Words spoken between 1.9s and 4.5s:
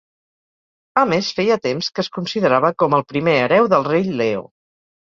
que es considerava com el primer hereu del Rei Leo.